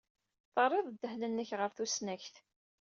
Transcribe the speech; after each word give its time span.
Terriḍ 0.53 0.87
ddehn-nnek 0.91 1.49
ɣer 1.59 1.69
tusnakt. 1.77 2.35